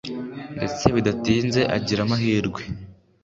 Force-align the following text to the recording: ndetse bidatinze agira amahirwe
ndetse 0.57 0.85
bidatinze 0.95 1.61
agira 1.75 1.99
amahirwe 2.03 2.61